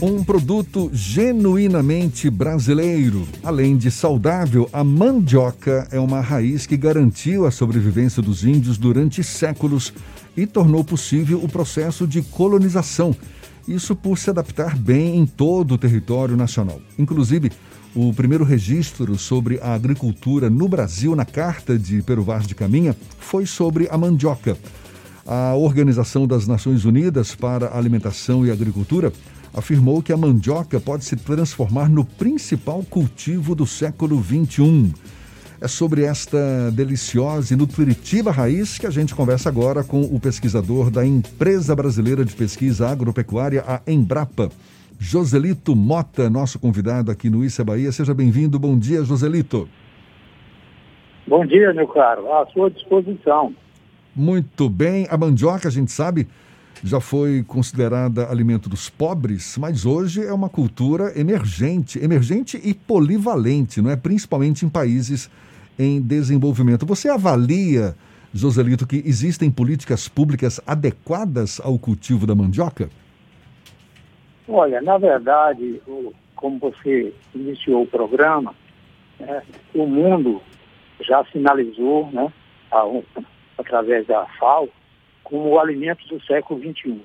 [0.00, 3.26] Um produto genuinamente brasileiro.
[3.42, 9.24] Além de saudável, a mandioca é uma raiz que garantiu a sobrevivência dos índios durante
[9.24, 9.92] séculos
[10.36, 13.12] e tornou possível o processo de colonização.
[13.66, 16.80] Isso por se adaptar bem em todo o território nacional.
[16.96, 17.50] Inclusive,
[17.92, 22.96] o primeiro registro sobre a agricultura no Brasil na Carta de Pero Vaz de Caminha
[23.18, 24.56] foi sobre a mandioca.
[25.26, 29.12] A Organização das Nações Unidas para a Alimentação e Agricultura
[29.54, 34.92] afirmou que a mandioca pode se transformar no principal cultivo do século XXI.
[35.60, 40.88] É sobre esta deliciosa e nutritiva raiz que a gente conversa agora com o pesquisador
[40.88, 44.50] da Empresa Brasileira de Pesquisa Agropecuária, a Embrapa,
[45.00, 47.90] Joselito Mota, nosso convidado aqui no Issa Bahia.
[47.90, 48.58] Seja bem-vindo.
[48.58, 49.68] Bom dia, Joselito.
[51.26, 52.32] Bom dia, meu caro.
[52.32, 53.52] À sua disposição.
[54.14, 55.06] Muito bem.
[55.10, 56.26] A mandioca, a gente sabe,
[56.82, 63.80] já foi considerada alimento dos pobres, mas hoje é uma cultura emergente, emergente e polivalente,
[63.80, 63.96] não é?
[63.96, 65.30] Principalmente em países
[65.78, 66.86] em desenvolvimento.
[66.86, 67.94] Você avalia,
[68.32, 72.90] Joselito, que existem políticas públicas adequadas ao cultivo da mandioca?
[74.48, 75.80] Olha, na verdade,
[76.34, 78.54] como você iniciou o programa,
[79.20, 79.42] né,
[79.74, 80.40] o mundo
[81.00, 82.32] já sinalizou, né,
[83.58, 84.68] através da FAO,
[85.28, 87.02] como o alimento do século XXI.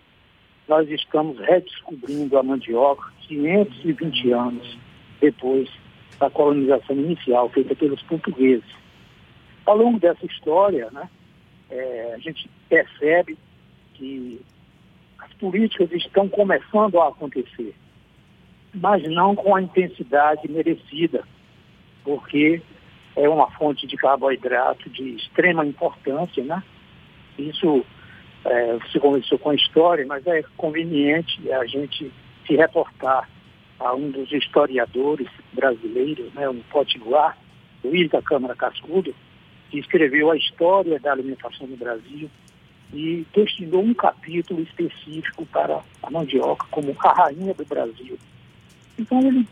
[0.68, 4.78] Nós estamos redescobrindo a mandioca 520 anos
[5.20, 5.70] depois
[6.18, 8.70] da colonização inicial feita pelos portugueses.
[9.66, 11.10] Ao longo dessa história, né,
[11.70, 13.38] é, a gente percebe
[13.96, 14.40] que
[15.20, 17.76] as políticas estão começando a acontecer,
[18.74, 21.28] mas não com a intensidade merecida,
[22.06, 22.62] porque
[23.18, 26.64] é uma fonte de carboidrato de extrema importância, né?
[27.38, 27.86] Isso
[28.46, 32.12] é, você começou com a história, mas é conveniente a gente
[32.46, 33.30] se reportar
[33.80, 37.38] a um dos historiadores brasileiros, né, um potiguar,
[37.84, 39.14] Luiz da Câmara Cascudo,
[39.70, 42.30] que escreveu a história da alimentação no Brasil
[42.94, 48.18] e destinou um capítulo específico para a mandioca como a rainha do Brasil.
[48.98, 49.48] Então ele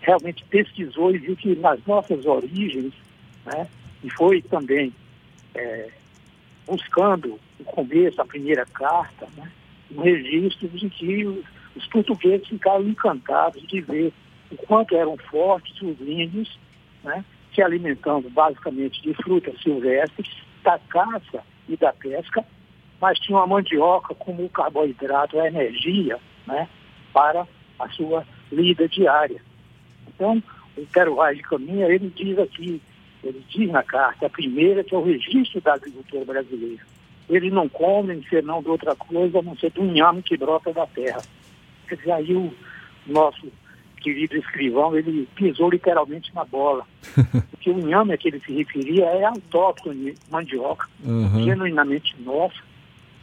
[0.00, 2.92] realmente pesquisou e viu que nas nossas origens,
[3.44, 3.66] né,
[4.04, 4.92] e foi também
[5.54, 5.90] é,
[6.66, 9.50] buscando o começo, a primeira carta, né,
[9.94, 11.24] um registro de que
[11.74, 14.12] os portugueses ficaram encantados de ver
[14.50, 16.58] o quanto eram fortes os índios,
[17.04, 17.24] né,
[17.54, 20.28] se alimentando basicamente de frutas silvestres,
[20.62, 22.44] da caça e da pesca,
[23.00, 26.68] mas tinham a mandioca como carboidrato, a energia, né,
[27.12, 27.46] para
[27.78, 29.40] a sua lida diária.
[30.08, 30.42] Então,
[30.76, 32.80] o Quero de Caminha, ele diz aqui,
[33.28, 36.82] ele diz na carta, a primeira, que é o registro da agricultura brasileira.
[37.28, 40.86] Eles não comem senão de outra coisa, a não ser do inhame que brota da
[40.86, 41.22] terra.
[41.88, 42.52] Quer dizer, aí o
[43.06, 43.50] nosso
[44.00, 46.86] querido escrivão, ele pisou literalmente na bola.
[47.50, 51.44] Porque o inhame a que ele se referia é autóctone mandioca, uhum.
[51.44, 52.62] genuinamente nossa,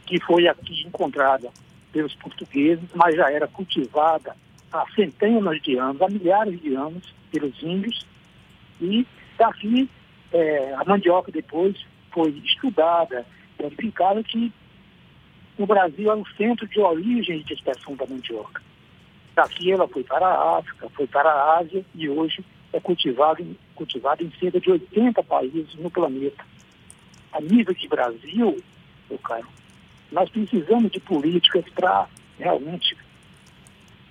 [0.04, 1.50] que foi aqui encontrada
[1.90, 4.36] pelos portugueses, mas já era cultivada
[4.70, 8.04] há centenas de anos, há milhares de anos, pelos índios.
[8.80, 9.06] E
[9.38, 9.88] daqui
[10.32, 11.76] é, a mandioca depois
[12.12, 13.26] foi estudada,
[13.58, 14.52] verificada que
[15.56, 18.60] o Brasil é o centro de origem de dispersão da mandioca.
[19.34, 23.56] Daqui ela foi para a África, foi para a Ásia e hoje é cultivada em,
[24.20, 26.44] em cerca de 80 países no planeta.
[27.32, 28.56] A nível de Brasil,
[29.08, 29.46] meu caro,
[30.10, 32.08] nós precisamos de políticas para
[32.38, 32.96] realmente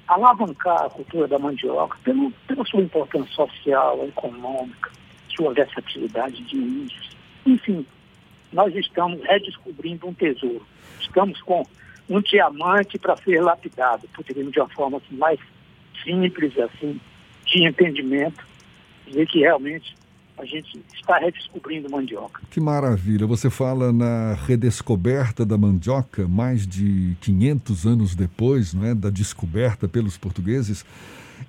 [0.07, 4.91] alavancar a cultura da mandioca pelo, pela sua importância social, econômica,
[5.35, 7.09] sua versatilidade de índios.
[7.45, 7.85] Enfim,
[8.51, 10.65] nós estamos redescobrindo um tesouro.
[10.99, 11.65] Estamos com
[12.09, 15.39] um diamante para ser lapidado, poderíamos de uma forma assim, mais
[16.03, 16.99] simples, assim,
[17.45, 18.45] de entendimento,
[19.07, 19.95] dizer que realmente
[20.37, 22.41] a gente está redescobrindo mandioca.
[22.49, 23.25] Que maravilha!
[23.27, 29.87] Você fala na redescoberta da mandioca mais de 500 anos depois, não é, da descoberta
[29.87, 30.83] pelos portugueses.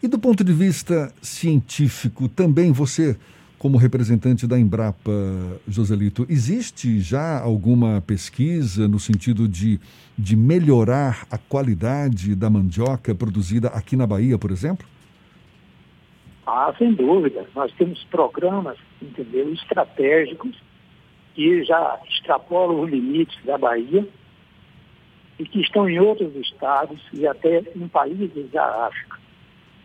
[0.03, 3.17] E do ponto de vista científico, também você
[3.64, 5.11] como representante da Embrapa,
[5.66, 9.81] Joselito, existe já alguma pesquisa no sentido de,
[10.19, 14.87] de melhorar a qualidade da mandioca produzida aqui na Bahia, por exemplo?
[16.46, 17.46] Ah, sem dúvida.
[17.55, 20.55] Nós temos programas, entendeu, estratégicos
[21.34, 24.06] que já extrapolam os limites da Bahia
[25.38, 29.19] e que estão em outros estados e até em países da África.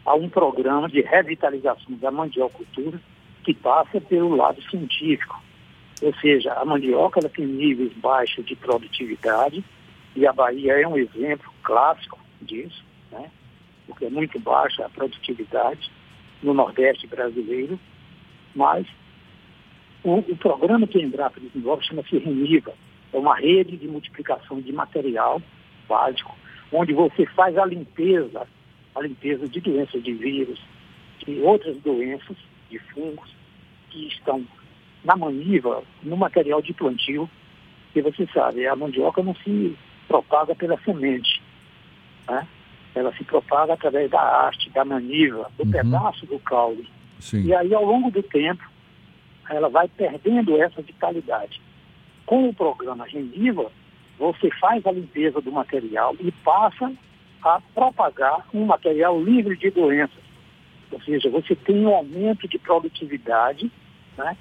[0.06, 3.00] Há um programa de revitalização da mandiocultura
[3.50, 5.42] que passa pelo lado científico.
[6.04, 9.66] Ou seja, a mandioca ela tem níveis baixos de produtividade
[10.16, 13.32] e a Bahia é um exemplo clássico disso, né?
[13.88, 15.92] porque é muito baixa a produtividade
[16.44, 17.80] no Nordeste brasileiro,
[18.54, 18.86] mas
[20.04, 22.76] o, o programa que a Embrapa desenvolve chama-se RENIVA,
[23.12, 25.42] é uma rede de multiplicação de material
[25.88, 26.38] básico,
[26.72, 28.48] onde você faz a limpeza,
[28.94, 30.62] a limpeza de doenças de vírus,
[31.26, 32.38] de outras doenças,
[32.70, 33.39] de fungos,
[33.90, 34.46] que estão
[35.04, 37.30] na maniva, no material de plantio,
[37.94, 39.76] que você sabe, a mandioca não se
[40.08, 41.42] propaga pela semente,
[42.28, 42.48] né?
[42.96, 45.72] ela se propaga através da haste, da maniva, do uhum.
[45.72, 46.88] pedaço do caule.
[47.20, 47.46] Sim.
[47.46, 48.64] E aí, ao longo do tempo,
[49.50, 51.62] ela vai perdendo essa vitalidade.
[52.26, 53.72] Com o programa Rendiva,
[54.18, 56.92] você faz a limpeza do material e passa
[57.42, 60.20] a propagar um material livre de doenças.
[60.92, 63.72] Ou seja, você tem um aumento de produtividade
[64.18, 64.36] né,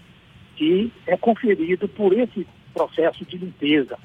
[0.57, 3.99] que é conferido por esse processo de limpeza.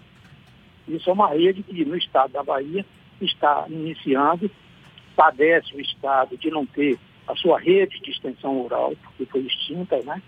[0.88, 2.86] Isso é uma rede que no estado da Bahia
[3.22, 4.52] está iniciando,
[5.16, 6.98] padece o estado de não ter
[7.28, 10.22] a sua rede de extensão rural, porque foi extinta, né?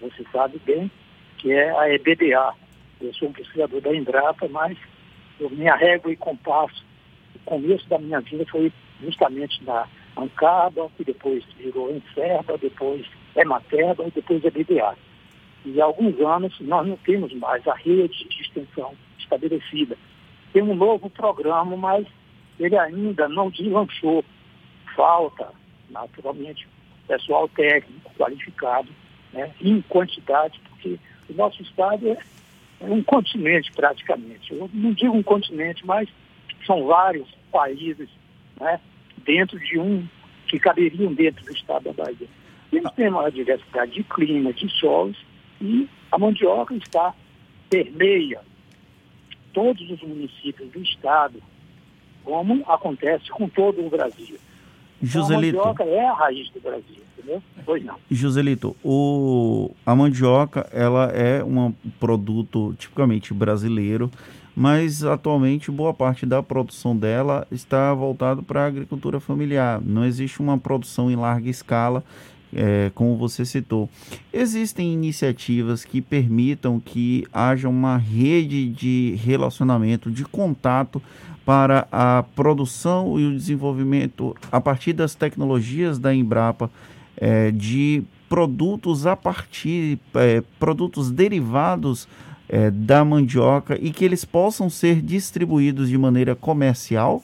[0.00, 0.90] Você sabe bem
[1.38, 2.54] que é a EBDA.
[3.00, 4.78] Eu sou um pesquisador da Embrapa, mas
[5.40, 6.84] eu, minha régua e compasso,
[7.34, 8.72] o começo da minha vida foi
[9.02, 9.86] justamente na
[10.16, 14.96] Ancaba, que depois virou Encerba, depois Ematerba e depois EBDA.
[15.64, 19.96] E há alguns anos nós não temos mais a rede de extensão estabelecida.
[20.52, 22.06] Tem um novo programa, mas
[22.58, 24.24] ele ainda não deslanchou.
[24.94, 25.50] Falta,
[25.90, 26.66] naturalmente,
[27.06, 28.88] pessoal técnico qualificado,
[29.32, 30.98] né, em quantidade, porque
[31.28, 32.18] o nosso estado é,
[32.80, 34.54] é um continente praticamente.
[34.54, 36.08] Eu não digo um continente, mas
[36.64, 38.08] são vários países
[38.58, 38.80] né,
[39.26, 40.06] dentro de um
[40.48, 42.28] que caberiam dentro do estado da Bahia.
[42.72, 45.16] Eles têm uma diversidade de clima, de solos,
[45.60, 47.14] e a mandioca está
[47.68, 48.40] permeia
[49.52, 51.42] todos os municípios do estado,
[52.24, 54.38] como acontece com todo o Brasil.
[55.02, 55.58] Joselito.
[55.58, 57.42] Então, a mandioca é a raiz do Brasil, entendeu?
[57.64, 57.96] Pois não.
[58.10, 64.10] Joselito, o, a mandioca ela é um produto tipicamente brasileiro,
[64.56, 69.82] mas atualmente boa parte da produção dela está voltada para a agricultura familiar.
[69.84, 72.02] Não existe uma produção em larga escala
[72.54, 73.86] é, como você citou.
[74.32, 81.02] Existem iniciativas que permitam que haja uma rede de relacionamento, de contato
[81.44, 86.70] para a produção e o desenvolvimento a partir das tecnologias da Embrapa
[87.14, 92.08] é, de produtos a partir é, produtos derivados
[92.48, 97.22] é, da mandioca e que eles possam ser distribuídos de maneira comercial?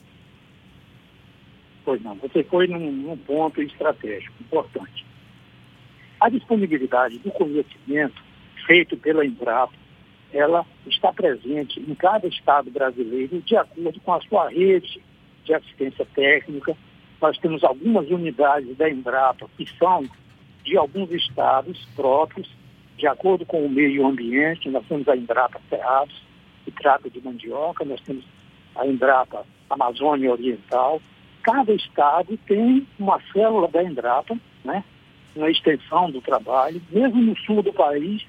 [1.84, 5.04] Pois não, você foi num, num ponto estratégico importante.
[6.20, 8.22] A disponibilidade do conhecimento
[8.66, 9.74] feito pela Embrapa,
[10.32, 15.02] ela está presente em cada estado brasileiro de acordo com a sua rede
[15.44, 16.76] de assistência técnica.
[17.20, 20.08] Nós temos algumas unidades da Embrapa que são
[20.64, 22.48] de alguns estados próprios,
[23.02, 24.70] de acordo com o meio ambiente.
[24.70, 26.14] Nós temos a Embrapa Cerrados,
[26.64, 28.24] que trata de mandioca, nós temos
[28.76, 31.02] a Embrapa Amazônia Oriental.
[31.42, 34.84] Cada estado tem uma célula da Embrapa, né,
[35.34, 38.24] na extensão do trabalho, mesmo no sul do país,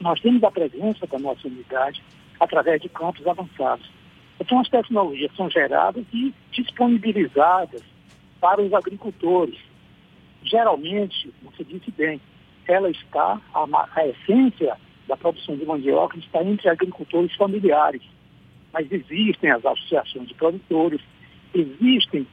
[0.00, 2.00] nós temos a presença da nossa unidade
[2.38, 3.90] através de campos avançados.
[4.38, 7.82] Então, as tecnologias são geradas e disponibilizadas
[8.40, 9.58] para os agricultores.
[10.44, 12.20] Geralmente, você disse bem,
[12.66, 18.02] ela está, a, a essência da produção de mandioca está entre agricultores familiares.
[18.72, 21.00] Mas existem as associações de produtores,
[21.54, 22.26] existem,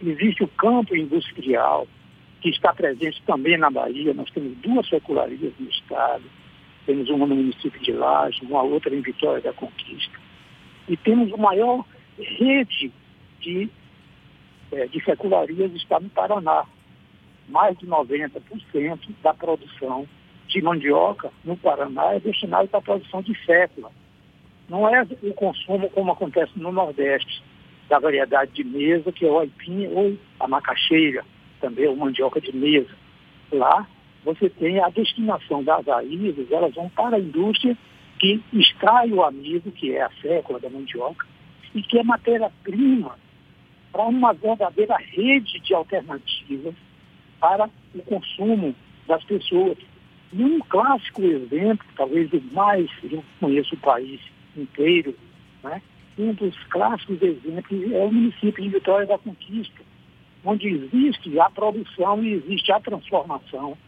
[0.00, 1.86] existe o campo industrial,
[2.40, 4.14] que está presente também na Bahia.
[4.14, 6.24] Nós temos duas secularias no estado,
[6.86, 10.18] temos uma no município de Laje, uma outra em Vitória da Conquista.
[10.88, 11.84] E temos a maior
[12.18, 12.92] rede
[13.40, 13.68] de,
[14.72, 16.64] é, de secularias está no Paraná.
[17.48, 20.06] Mais de 90% da produção
[20.46, 23.90] de mandioca no Paraná é destinada para a produção de fécula.
[24.68, 27.42] Não é o consumo como acontece no Nordeste,
[27.88, 31.24] da variedade de mesa, que é o aipim ou a macaxeira
[31.60, 32.94] também, o mandioca de mesa.
[33.50, 33.86] Lá
[34.24, 37.76] você tem a destinação das raízes, elas vão para a indústria
[38.18, 41.26] que extrai o amido, que é a fécula da mandioca,
[41.74, 43.16] e que é matéria-prima
[43.92, 46.74] para uma verdadeira rede de alternativas
[47.40, 48.74] para o consumo
[49.06, 49.78] das pessoas.
[50.32, 54.20] E um clássico exemplo, talvez o mais, eu conheço o país
[54.56, 55.14] inteiro,
[55.62, 55.80] né?
[56.18, 59.80] um dos clássicos exemplos é o município de Vitória da Conquista,
[60.44, 63.78] onde existe a produção e existe a transformação.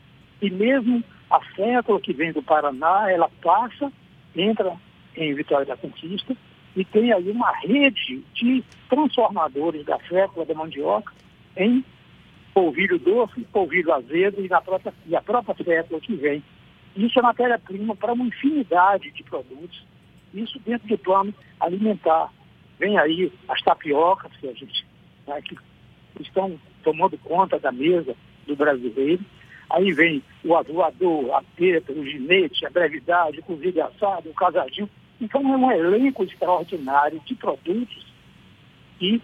[0.40, 3.92] E mesmo a fécula que vem do Paraná, ela passa,
[4.34, 4.74] entra
[5.16, 6.36] em Vitória da Conquista
[6.76, 11.12] e tem aí uma rede de transformadores da fécula da mandioca
[11.56, 11.84] em
[12.60, 16.42] polvilho doce, polvilho azedo e, na própria, e a própria fécula que vem.
[16.94, 19.82] Isso é matéria-prima para uma infinidade de produtos,
[20.34, 22.30] isso dentro do plano alimentar.
[22.78, 24.84] Vem aí as tapiocas, que a gente
[25.26, 25.56] né, que
[26.20, 28.14] estão tomando conta da mesa
[28.46, 29.24] do brasileiro.
[29.70, 34.90] Aí vem o avoador, a teta, o ginete, a brevidade, o cozido assado, o casadinho.
[35.18, 38.06] Então é um elenco extraordinário de produtos
[38.98, 39.22] que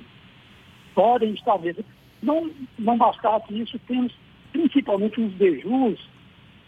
[0.94, 1.84] podem estar mesmo.
[2.26, 4.12] Não, não bastasse isso, temos
[4.52, 5.98] principalmente os beijus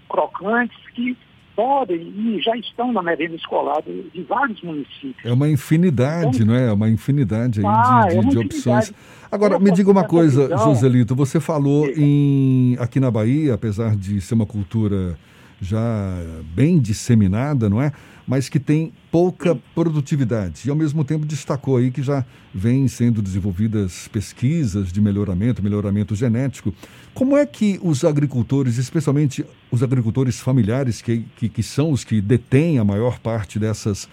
[0.08, 1.16] crocantes que
[1.56, 5.24] podem e já estão na merenda escolar de, de vários municípios.
[5.24, 6.68] É uma infinidade, então, não é?
[6.68, 6.72] é?
[6.72, 8.92] Uma infinidade aí ah, de, de, é de opções.
[9.30, 14.34] Agora, me diga uma coisa, Joselito, você falou em aqui na Bahia, apesar de ser
[14.34, 15.18] uma cultura
[15.60, 16.16] já
[16.54, 17.92] bem disseminada, não é?
[18.26, 20.62] Mas que tem pouca produtividade.
[20.66, 22.24] E ao mesmo tempo destacou aí que já
[22.54, 26.74] vem sendo desenvolvidas pesquisas de melhoramento, melhoramento genético.
[27.14, 32.20] Como é que os agricultores, especialmente os agricultores familiares, que, que, que são os que
[32.20, 34.08] detêm a maior parte dessas,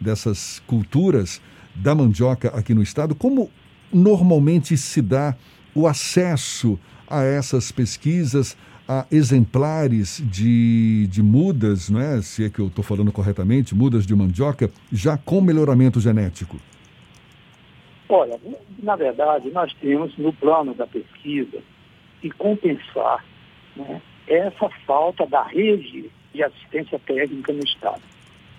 [0.00, 1.40] dessas culturas
[1.74, 3.50] da mandioca aqui no estado, como
[3.92, 5.36] normalmente se dá
[5.74, 6.78] o acesso
[7.08, 8.56] a essas pesquisas,
[8.92, 12.20] a exemplares de, de mudas, é?
[12.22, 16.56] se é que eu estou falando corretamente, mudas de mandioca, já com melhoramento genético?
[18.08, 18.36] Olha,
[18.82, 21.62] na verdade, nós temos no plano da pesquisa
[22.20, 23.24] que compensar
[23.76, 28.02] né, essa falta da rede de assistência técnica no Estado.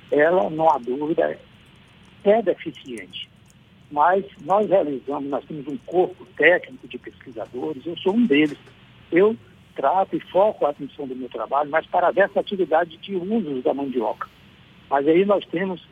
[0.09, 1.37] Ela, não há dúvida,
[2.23, 3.29] é deficiente.
[3.91, 8.57] Mas nós realizamos, nós temos um corpo técnico de pesquisadores, eu sou um deles.
[9.11, 9.35] Eu
[9.81, 13.73] trato e foco a atenção do meu trabalho, mas para essa atividade de usos da
[13.73, 14.29] mandioca.
[14.87, 15.83] Mas aí nós temos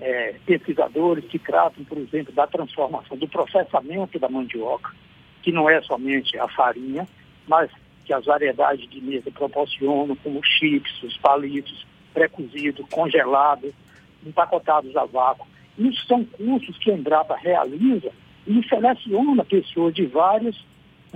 [0.00, 4.92] é, pesquisadores que tratam, por exemplo, da transformação, do processamento da mandioca,
[5.42, 7.08] que não é somente a farinha,
[7.48, 7.68] mas
[8.04, 13.74] que as variedades de mesa proporcionam, como chips, os palitos, pré-cozido, congelado,
[14.24, 15.48] empacotados a vácuo.
[15.76, 18.12] Isso são cursos que a Embrapa realiza
[18.46, 20.64] e seleciona pessoas de vários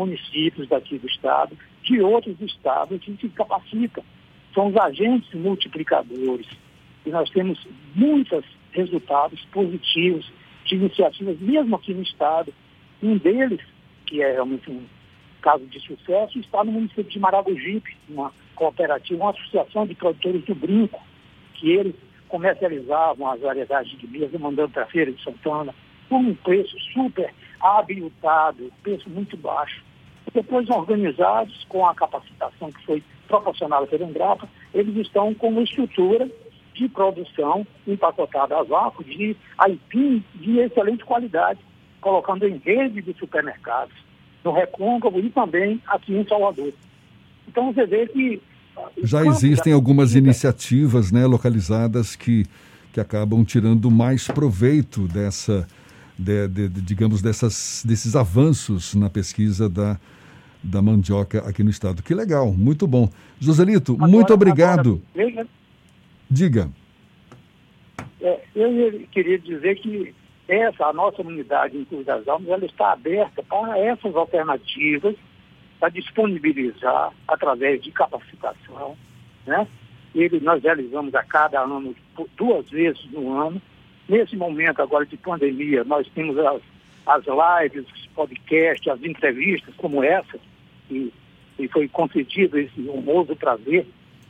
[0.01, 4.03] municípios daqui do estado de outros estados que se capacitam.
[4.55, 6.47] São os agentes multiplicadores.
[7.05, 7.59] E nós temos
[7.95, 10.31] muitos resultados positivos
[10.65, 12.53] de iniciativas, mesmo aqui no estado.
[13.03, 13.61] Um deles,
[14.07, 14.85] que é realmente um
[15.43, 20.55] caso de sucesso, está no município de Maragogipe, uma cooperativa, uma associação de produtores do
[20.55, 21.01] brinco,
[21.55, 21.95] que eles
[22.29, 25.75] comercializavam as variedades de mesa, mandando para a Feira de Santana,
[26.09, 29.83] por um preço super habilitado, preço muito baixo.
[30.33, 36.29] Depois, organizados com a capacitação que foi proporcionada pela Embrapa, eles estão com uma estrutura
[36.75, 41.61] de produção empacotada a vácuo de aipim de excelente qualidade,
[42.01, 43.95] colocando em rede de supermercados
[44.45, 46.73] no Recôncavo e também aqui em Salvador.
[47.47, 48.41] Então você vê que
[48.77, 52.47] ah, já existem algumas iniciativas né, localizadas que,
[52.93, 55.67] que acabam tirando mais proveito dessa,
[56.19, 59.99] de, de, de, digamos, dessas, desses avanços na pesquisa da,
[60.63, 62.03] da mandioca aqui no estado.
[62.03, 63.09] Que legal, muito bom.
[63.39, 65.03] Joselito, agora, muito obrigado.
[65.15, 65.47] Agora,
[66.31, 66.71] Diga.
[68.21, 70.15] É, eu queria dizer que
[70.47, 75.17] essa, a nossa unidade em Cruz das Almas, ela está aberta para essas alternativas,
[75.79, 78.97] para disponibilizar através de capacitação,
[79.47, 79.67] né?
[80.15, 81.95] Ele, nós realizamos a cada ano,
[82.37, 83.63] duas vezes no ano.
[84.09, 86.61] Nesse momento agora de pandemia, nós temos as,
[87.07, 90.39] as lives, os podcasts, as entrevistas como essa,
[90.91, 91.13] que,
[91.57, 93.87] que foi concedido esse honroso prazer,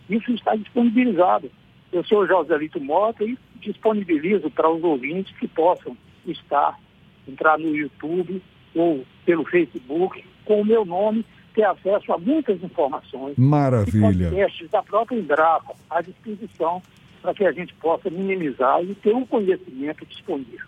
[0.08, 1.50] isso está disponibilizado.
[1.90, 6.78] Eu sou o Joselito Mota e disponibilizo para os ouvintes que possam estar,
[7.26, 8.42] entrar no YouTube
[8.74, 11.24] ou pelo Facebook com o meu nome,
[11.54, 13.36] ter acesso a muitas informações.
[13.36, 14.28] Maravilha.
[14.28, 16.82] E testes da própria Embrapa à disposição
[17.22, 20.66] para que a gente possa minimizar e ter um conhecimento disponível.